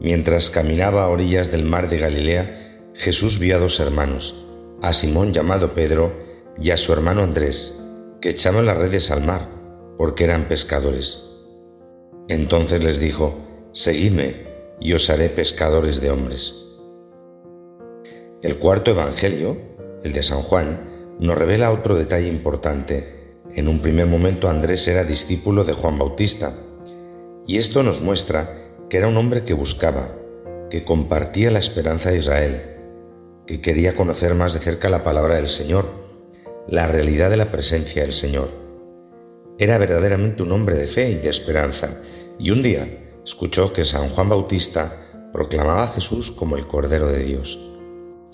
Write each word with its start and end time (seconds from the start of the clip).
Mientras 0.00 0.50
caminaba 0.50 1.04
a 1.04 1.08
orillas 1.08 1.50
del 1.50 1.64
mar 1.64 1.88
de 1.88 1.98
Galilea, 1.98 2.90
Jesús 2.94 3.38
vio 3.38 3.56
a 3.56 3.58
dos 3.58 3.80
hermanos, 3.80 4.46
a 4.82 4.92
Simón 4.92 5.32
llamado 5.32 5.72
Pedro 5.72 6.12
y 6.60 6.70
a 6.70 6.76
su 6.76 6.92
hermano 6.92 7.22
Andrés, 7.22 7.82
que 8.20 8.30
echaban 8.30 8.66
las 8.66 8.76
redes 8.76 9.10
al 9.10 9.24
mar, 9.24 9.48
porque 9.96 10.24
eran 10.24 10.44
pescadores. 10.44 11.28
Entonces 12.28 12.82
les 12.82 12.98
dijo, 12.98 13.38
Seguidme, 13.72 14.46
y 14.80 14.92
os 14.92 15.08
haré 15.10 15.28
pescadores 15.28 16.00
de 16.00 16.10
hombres. 16.10 16.66
El 18.42 18.58
cuarto 18.58 18.90
Evangelio, 18.90 19.56
el 20.04 20.12
de 20.12 20.22
San 20.22 20.40
Juan, 20.40 21.16
nos 21.18 21.36
revela 21.36 21.72
otro 21.72 21.96
detalle 21.96 22.28
importante. 22.28 23.38
En 23.54 23.68
un 23.68 23.80
primer 23.80 24.06
momento 24.06 24.48
Andrés 24.48 24.86
era 24.88 25.04
discípulo 25.04 25.64
de 25.64 25.72
Juan 25.72 25.98
Bautista, 25.98 26.54
y 27.46 27.58
esto 27.58 27.82
nos 27.82 28.02
muestra 28.02 28.65
que 28.88 28.98
era 28.98 29.08
un 29.08 29.16
hombre 29.16 29.44
que 29.44 29.54
buscaba, 29.54 30.08
que 30.70 30.84
compartía 30.84 31.50
la 31.50 31.58
esperanza 31.58 32.10
de 32.10 32.18
Israel, 32.18 32.62
que 33.46 33.60
quería 33.60 33.94
conocer 33.94 34.34
más 34.34 34.54
de 34.54 34.60
cerca 34.60 34.88
la 34.88 35.04
palabra 35.04 35.36
del 35.36 35.48
Señor, 35.48 35.86
la 36.68 36.86
realidad 36.86 37.30
de 37.30 37.36
la 37.36 37.50
presencia 37.50 38.02
del 38.02 38.12
Señor. 38.12 38.50
Era 39.58 39.78
verdaderamente 39.78 40.42
un 40.42 40.52
hombre 40.52 40.76
de 40.76 40.86
fe 40.86 41.10
y 41.10 41.14
de 41.16 41.28
esperanza, 41.28 42.00
y 42.38 42.50
un 42.50 42.62
día 42.62 42.86
escuchó 43.24 43.72
que 43.72 43.84
San 43.84 44.08
Juan 44.08 44.28
Bautista 44.28 45.30
proclamaba 45.32 45.84
a 45.84 45.88
Jesús 45.88 46.30
como 46.30 46.56
el 46.56 46.66
Cordero 46.66 47.08
de 47.08 47.24
Dios. 47.24 47.58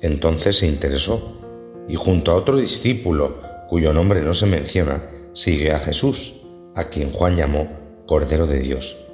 Entonces 0.00 0.56
se 0.58 0.66
interesó, 0.66 1.40
y 1.88 1.94
junto 1.96 2.30
a 2.30 2.36
otro 2.36 2.56
discípulo, 2.56 3.40
cuyo 3.68 3.92
nombre 3.92 4.22
no 4.22 4.34
se 4.34 4.46
menciona, 4.46 5.02
sigue 5.32 5.72
a 5.72 5.78
Jesús, 5.78 6.42
a 6.74 6.84
quien 6.84 7.10
Juan 7.10 7.36
llamó 7.36 7.68
Cordero 8.06 8.46
de 8.46 8.60
Dios. 8.60 9.09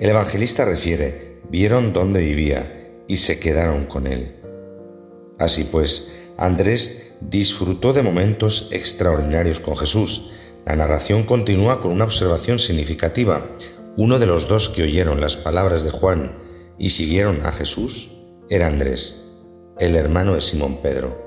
El 0.00 0.10
evangelista 0.10 0.64
refiere, 0.64 1.40
vieron 1.48 1.92
dónde 1.92 2.20
vivía 2.20 2.90
y 3.06 3.18
se 3.18 3.38
quedaron 3.38 3.84
con 3.84 4.08
él. 4.08 4.34
Así 5.38 5.64
pues, 5.64 6.12
Andrés 6.36 7.14
disfrutó 7.20 7.92
de 7.92 8.02
momentos 8.02 8.70
extraordinarios 8.72 9.60
con 9.60 9.76
Jesús. 9.76 10.32
La 10.66 10.74
narración 10.74 11.22
continúa 11.22 11.80
con 11.80 11.92
una 11.92 12.06
observación 12.06 12.58
significativa. 12.58 13.48
Uno 13.96 14.18
de 14.18 14.26
los 14.26 14.48
dos 14.48 14.68
que 14.68 14.82
oyeron 14.82 15.20
las 15.20 15.36
palabras 15.36 15.84
de 15.84 15.90
Juan 15.90 16.38
y 16.76 16.90
siguieron 16.90 17.46
a 17.46 17.52
Jesús 17.52 18.10
era 18.50 18.66
Andrés, 18.66 19.26
el 19.78 19.94
hermano 19.94 20.34
de 20.34 20.40
Simón 20.40 20.82
Pedro. 20.82 21.22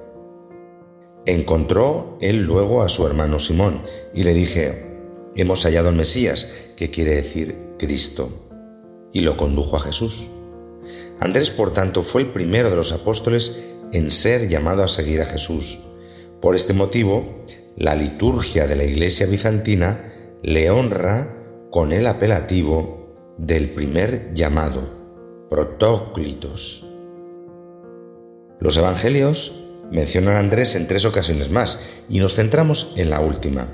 Encontró 1.26 2.18
él 2.20 2.44
luego 2.44 2.84
a 2.84 2.90
su 2.90 3.08
hermano 3.08 3.40
Simón 3.40 3.84
y 4.14 4.24
le 4.24 4.34
dije, 4.34 4.98
hemos 5.38 5.64
hallado 5.64 5.88
al 5.88 5.96
Mesías, 5.96 6.50
que 6.76 6.90
quiere 6.90 7.16
decir 7.16 7.56
Cristo 7.80 8.47
y 9.18 9.22
lo 9.22 9.36
condujo 9.36 9.78
a 9.78 9.80
Jesús. 9.80 10.28
Andrés, 11.20 11.50
por 11.50 11.74
tanto, 11.74 12.04
fue 12.04 12.22
el 12.22 12.28
primero 12.28 12.70
de 12.70 12.76
los 12.76 12.92
apóstoles 12.92 13.64
en 13.92 14.12
ser 14.12 14.48
llamado 14.48 14.84
a 14.84 14.88
seguir 14.88 15.22
a 15.22 15.26
Jesús. 15.26 15.80
Por 16.40 16.56
este 16.56 16.74
motivo, 16.74 17.42
la 17.76 17.96
liturgia 17.96 18.68
de 18.68 18.76
la 18.76 18.84
Iglesia 18.84 19.26
bizantina 19.26 20.14
le 20.44 20.70
honra 20.70 21.36
con 21.72 21.94
el 21.94 22.06
apelativo 22.06 23.34
del 23.40 23.72
primer 23.72 24.36
llamado, 24.36 24.88
protóclitos. 25.50 26.86
Los 28.60 28.78
evangelios 28.78 29.64
mencionan 29.92 30.36
a 30.36 30.40
Andrés 30.40 30.76
en 30.76 30.88
tres 30.88 31.06
ocasiones 31.06 31.50
más 31.50 31.80
y 32.08 32.20
nos 32.20 32.36
centramos 32.36 32.94
en 32.98 33.10
la 33.10 33.20
última. 33.20 33.68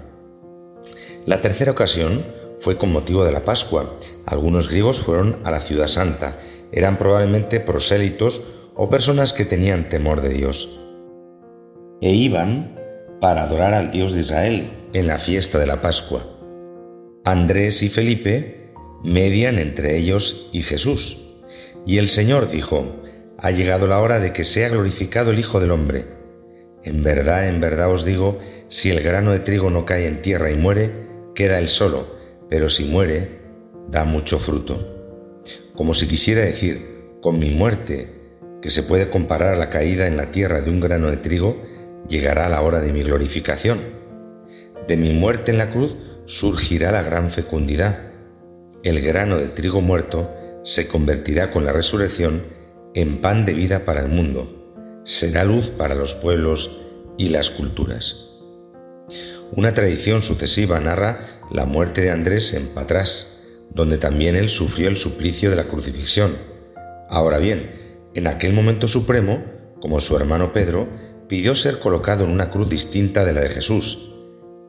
La 1.25 1.41
tercera 1.41 1.73
ocasión 1.73 2.23
fue 2.63 2.77
con 2.77 2.93
motivo 2.93 3.25
de 3.25 3.33
la 3.33 3.43
Pascua. 3.43 3.97
Algunos 4.25 4.69
griegos 4.69 5.01
fueron 5.01 5.37
a 5.43 5.51
la 5.51 5.59
ciudad 5.59 5.87
santa. 5.87 6.37
Eran 6.71 6.95
probablemente 6.95 7.59
prosélitos 7.59 8.41
o 8.73 8.89
personas 8.89 9.33
que 9.33 9.43
tenían 9.43 9.89
temor 9.89 10.21
de 10.21 10.29
Dios. 10.29 10.79
E 11.99 12.13
iban 12.13 12.79
para 13.19 13.43
adorar 13.43 13.73
al 13.73 13.91
Dios 13.91 14.13
de 14.13 14.21
Israel 14.21 14.69
en 14.93 15.07
la 15.07 15.19
fiesta 15.19 15.59
de 15.59 15.67
la 15.67 15.81
Pascua. 15.81 16.25
Andrés 17.25 17.83
y 17.83 17.89
Felipe 17.89 18.71
median 19.03 19.59
entre 19.59 19.97
ellos 19.97 20.49
y 20.53 20.61
Jesús. 20.61 21.33
Y 21.85 21.97
el 21.97 22.07
Señor 22.07 22.49
dijo, 22.49 22.95
ha 23.39 23.51
llegado 23.51 23.87
la 23.87 23.99
hora 23.99 24.19
de 24.19 24.31
que 24.31 24.45
sea 24.45 24.69
glorificado 24.69 25.31
el 25.31 25.39
Hijo 25.39 25.59
del 25.59 25.71
Hombre. 25.71 26.05
En 26.85 27.03
verdad, 27.03 27.49
en 27.49 27.59
verdad 27.59 27.91
os 27.91 28.05
digo, 28.05 28.39
si 28.69 28.89
el 28.89 29.01
grano 29.01 29.33
de 29.33 29.39
trigo 29.39 29.69
no 29.69 29.85
cae 29.85 30.07
en 30.07 30.21
tierra 30.21 30.49
y 30.49 30.55
muere, 30.55 31.09
queda 31.35 31.59
él 31.59 31.67
solo, 31.67 32.22
pero 32.49 32.69
si 32.69 32.85
muere, 32.85 33.41
da 33.89 34.03
mucho 34.05 34.39
fruto. 34.39 35.41
Como 35.75 35.93
si 35.93 36.07
quisiera 36.07 36.41
decir, 36.41 37.17
con 37.21 37.39
mi 37.39 37.49
muerte, 37.49 38.21
que 38.61 38.69
se 38.69 38.83
puede 38.83 39.09
comparar 39.09 39.55
a 39.55 39.57
la 39.57 39.69
caída 39.69 40.07
en 40.07 40.17
la 40.17 40.31
tierra 40.31 40.61
de 40.61 40.69
un 40.69 40.79
grano 40.79 41.09
de 41.09 41.17
trigo, 41.17 41.61
llegará 42.07 42.49
la 42.49 42.61
hora 42.61 42.79
de 42.81 42.93
mi 42.93 43.03
glorificación. 43.03 43.81
De 44.87 44.97
mi 44.97 45.11
muerte 45.11 45.51
en 45.51 45.57
la 45.57 45.71
cruz 45.71 45.97
surgirá 46.25 46.91
la 46.91 47.01
gran 47.01 47.29
fecundidad. 47.29 48.11
El 48.83 49.01
grano 49.01 49.37
de 49.37 49.47
trigo 49.47 49.81
muerto 49.81 50.33
se 50.63 50.87
convertirá 50.87 51.51
con 51.51 51.65
la 51.65 51.71
resurrección 51.71 52.43
en 52.93 53.21
pan 53.21 53.45
de 53.45 53.53
vida 53.53 53.85
para 53.85 54.01
el 54.01 54.09
mundo. 54.09 55.01
Será 55.05 55.43
luz 55.43 55.71
para 55.71 55.95
los 55.95 56.15
pueblos 56.15 56.81
y 57.17 57.29
las 57.29 57.49
culturas. 57.49 58.32
Una 59.55 59.73
tradición 59.75 60.23
sucesiva 60.23 60.79
narra 60.79 61.41
la 61.51 61.65
muerte 61.65 62.01
de 62.01 62.09
Andrés 62.09 62.55
en 62.55 62.69
Patras, 62.69 63.41
donde 63.69 63.99
también 63.99 64.35
él 64.35 64.49
sufrió 64.49 64.87
el 64.87 64.97
suplicio 64.97 65.51
de 65.51 65.55
la 65.55 65.67
crucifixión. 65.67 66.35
Ahora 67.07 67.37
bien, 67.37 68.09
en 68.15 68.25
aquel 68.25 68.53
momento 68.53 68.87
supremo, 68.87 69.43
como 69.79 69.99
su 69.99 70.15
hermano 70.15 70.53
Pedro, 70.53 70.87
pidió 71.27 71.53
ser 71.53 71.77
colocado 71.77 72.25
en 72.25 72.31
una 72.31 72.49
cruz 72.49 72.67
distinta 72.67 73.25
de 73.25 73.33
la 73.33 73.41
de 73.41 73.49
Jesús. 73.49 74.11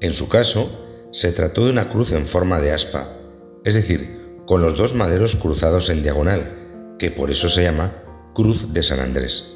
En 0.00 0.12
su 0.12 0.28
caso, 0.28 1.09
se 1.12 1.33
trató 1.33 1.65
de 1.65 1.71
una 1.71 1.89
cruz 1.89 2.12
en 2.12 2.27
forma 2.27 2.61
de 2.61 2.73
aspa, 2.73 3.17
es 3.65 3.75
decir, 3.75 4.37
con 4.47 4.61
los 4.61 4.77
dos 4.77 4.94
maderos 4.94 5.37
cruzados 5.37 5.89
en 5.89 6.03
diagonal, 6.03 6.97
que 6.99 7.11
por 7.11 7.31
eso 7.31 7.49
se 7.49 7.62
llama 7.62 8.03
Cruz 8.34 8.75
de 8.75 8.83
San 8.83 9.00
Andrés. 9.00 9.55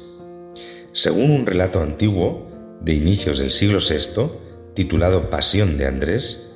Según 0.91 1.29
un 1.29 1.45
relato 1.45 1.81
antiguo, 1.81 2.49
de 2.81 2.93
inicios 2.93 3.37
del 3.39 3.51
siglo 3.51 3.77
VI, 3.79 4.48
titulado 4.79 5.29
Pasión 5.29 5.77
de 5.77 5.87
Andrés, 5.87 6.53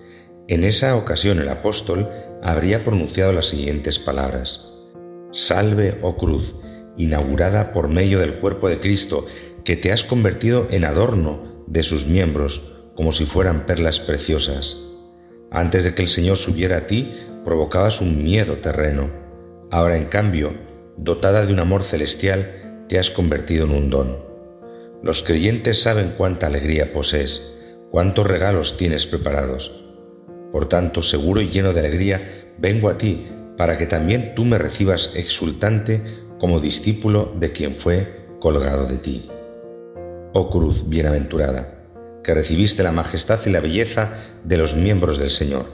en 0.47 0.63
esa 0.63 0.95
ocasión 0.95 1.39
el 1.39 1.49
apóstol 1.49 2.09
habría 2.41 2.85
pronunciado 2.85 3.33
las 3.33 3.47
siguientes 3.47 3.99
palabras. 3.99 4.71
Salve, 5.33 5.99
oh 6.01 6.15
cruz, 6.15 6.55
inaugurada 6.95 7.73
por 7.73 7.89
medio 7.89 8.21
del 8.21 8.35
cuerpo 8.35 8.69
de 8.69 8.79
Cristo, 8.79 9.25
que 9.65 9.75
te 9.75 9.91
has 9.91 10.05
convertido 10.05 10.67
en 10.71 10.85
adorno 10.85 11.65
de 11.67 11.83
sus 11.83 12.07
miembros, 12.07 12.77
como 12.95 13.11
si 13.11 13.25
fueran 13.25 13.65
perlas 13.65 13.99
preciosas. 13.99 14.77
Antes 15.51 15.83
de 15.83 15.93
que 15.93 16.03
el 16.03 16.07
Señor 16.07 16.37
subiera 16.37 16.77
a 16.77 16.87
ti, 16.87 17.13
provocabas 17.43 17.99
un 17.99 18.23
miedo 18.23 18.59
terreno. 18.59 19.11
Ahora, 19.69 19.97
en 19.97 20.05
cambio, 20.05 20.53
dotada 20.95 21.45
de 21.45 21.51
un 21.51 21.59
amor 21.59 21.83
celestial, 21.83 22.85
te 22.87 22.99
has 22.99 23.11
convertido 23.11 23.65
en 23.65 23.71
un 23.71 23.89
don. 23.89 24.17
Los 25.03 25.23
creyentes 25.23 25.81
saben 25.81 26.13
cuánta 26.15 26.47
alegría 26.47 26.93
posees 26.93 27.49
cuántos 27.93 28.25
regalos 28.25 28.75
tienes 28.75 29.05
preparados. 29.05 29.83
Por 30.51 30.67
tanto, 30.67 31.03
seguro 31.03 31.41
y 31.41 31.49
lleno 31.49 31.73
de 31.73 31.81
alegría, 31.81 32.51
vengo 32.57 32.89
a 32.89 32.97
ti 32.97 33.27
para 33.55 33.77
que 33.77 33.85
también 33.85 34.33
tú 34.33 34.45
me 34.45 34.57
recibas 34.57 35.11
exultante 35.13 36.01
como 36.39 36.59
discípulo 36.59 37.31
de 37.39 37.51
quien 37.51 37.75
fue 37.75 38.25
colgado 38.39 38.87
de 38.87 38.97
ti. 38.97 39.29
Oh 40.33 40.49
cruz 40.49 40.89
bienaventurada, 40.89 41.85
que 42.23 42.33
recibiste 42.33 42.81
la 42.81 42.91
majestad 42.91 43.39
y 43.45 43.51
la 43.51 43.59
belleza 43.59 44.13
de 44.43 44.57
los 44.57 44.75
miembros 44.75 45.19
del 45.19 45.29
Señor, 45.29 45.67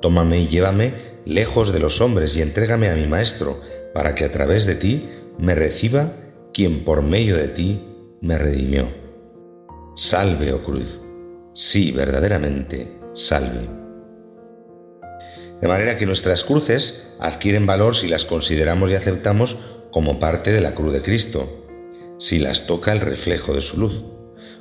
tómame 0.00 0.38
y 0.38 0.46
llévame 0.46 0.94
lejos 1.24 1.72
de 1.72 1.80
los 1.80 2.00
hombres 2.00 2.36
y 2.36 2.42
entrégame 2.42 2.90
a 2.90 2.94
mi 2.94 3.08
Maestro, 3.08 3.60
para 3.92 4.14
que 4.14 4.24
a 4.24 4.30
través 4.30 4.66
de 4.66 4.76
ti 4.76 5.08
me 5.36 5.56
reciba 5.56 6.12
quien 6.54 6.84
por 6.84 7.02
medio 7.02 7.36
de 7.36 7.48
ti 7.48 7.82
me 8.20 8.38
redimió. 8.38 8.86
Salve, 9.96 10.52
oh 10.52 10.62
cruz 10.62 11.00
sí, 11.56 11.90
verdaderamente, 11.90 13.00
salve. 13.14 13.68
De 15.60 15.68
manera 15.68 15.96
que 15.96 16.04
nuestras 16.04 16.44
cruces 16.44 17.08
adquieren 17.18 17.66
valor 17.66 17.96
si 17.96 18.08
las 18.08 18.26
consideramos 18.26 18.90
y 18.90 18.94
aceptamos 18.94 19.56
como 19.90 20.20
parte 20.20 20.52
de 20.52 20.60
la 20.60 20.74
cruz 20.74 20.92
de 20.92 21.00
Cristo, 21.00 21.66
si 22.18 22.38
las 22.38 22.66
toca 22.66 22.92
el 22.92 23.00
reflejo 23.00 23.54
de 23.54 23.62
su 23.62 23.80
luz. 23.80 24.04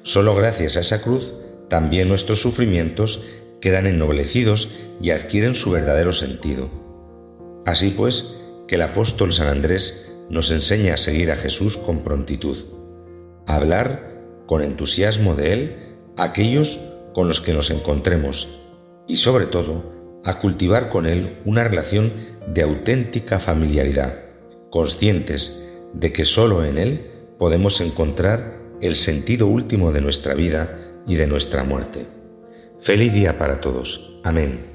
Solo 0.04 0.34
gracias 0.36 0.78
a 0.78 0.80
esa 0.80 1.02
cruz 1.02 1.34
también 1.70 2.08
nuestros 2.08 2.40
sufrimientos 2.40 3.26
quedan 3.60 3.88
ennoblecidos 3.88 4.70
y 5.02 5.10
adquieren 5.10 5.56
su 5.56 5.72
verdadero 5.72 6.14
sentido. 6.14 6.70
Así 7.66 7.90
pues, 7.90 8.38
que 8.68 8.76
el 8.76 8.84
apóstol 8.84 9.34
San 9.34 9.48
Andrés 9.48 10.12
nos 10.30 10.52
enseña 10.52 10.94
a 10.94 10.98
seguir 10.98 11.32
a 11.32 11.36
Jesús 11.36 11.78
con 11.78 12.04
prontitud, 12.04 12.66
a 13.48 13.56
hablar 13.56 14.22
con 14.46 14.62
entusiasmo 14.62 15.36
de 15.36 15.54
Él 15.54 15.85
aquellos 16.18 16.80
con 17.14 17.28
los 17.28 17.42
que 17.42 17.54
nos 17.54 17.72
encontremos 17.72 18.60
y 19.08 19.18
sobre 19.18 19.46
todo 19.46 19.94
a 20.24 20.40
cultivar 20.40 20.90
con 20.90 21.06
Él 21.06 21.40
una 21.46 21.64
relación 21.64 22.14
de 22.48 22.64
auténtica 22.64 23.40
familiaridad, 23.40 24.20
conscientes 24.70 25.72
de 25.94 26.12
que 26.12 26.26
solo 26.26 26.66
en 26.66 26.78
Él 26.78 27.12
podemos 27.38 27.80
encontrar 27.82 28.60
el 28.82 28.96
sentido 28.96 29.48
último 29.48 29.92
de 29.92 30.02
nuestra 30.02 30.34
vida 30.34 30.80
y 31.08 31.16
de 31.16 31.28
nuestra 31.28 31.64
muerte. 31.64 32.06
Feliz 32.80 33.14
día 33.14 33.38
para 33.38 33.62
todos. 33.62 34.20
Amén. 34.24 34.75